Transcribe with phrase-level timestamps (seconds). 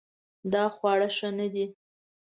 [0.53, 1.65] دا خواړه ښه نه دي